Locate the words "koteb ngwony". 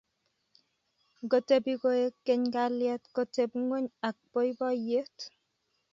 3.15-3.87